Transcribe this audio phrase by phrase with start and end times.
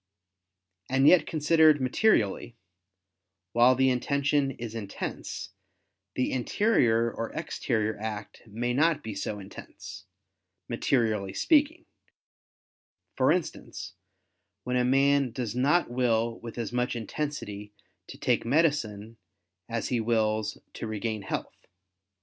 [0.89, 2.55] And yet considered materially,
[3.51, 5.51] while the intention is intense,
[6.15, 10.05] the interior or exterior act may be not so intense,
[10.67, 11.85] materially speaking:
[13.15, 13.93] for instance,
[14.63, 17.71] when a man does not will with as much intensity
[18.07, 19.17] to take medicine
[19.69, 21.67] as he wills to regain health.